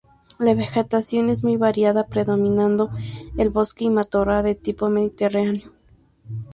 La 0.39 0.55
vegetación 0.55 1.29
es 1.29 1.43
muy 1.43 1.57
variada 1.57 2.07
predominando 2.07 2.89
el 3.37 3.51
bosque 3.51 3.83
y 3.85 3.91
matorral 3.91 4.43
de 4.43 4.55
tipo 4.55 4.89
mediterráneo. 4.89 5.73